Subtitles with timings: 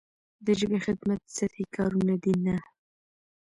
[0.45, 2.57] د ژبې خدمت سطحي کارونه دي نه.